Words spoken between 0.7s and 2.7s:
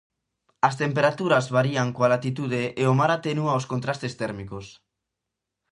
temperaturas varían coa latitude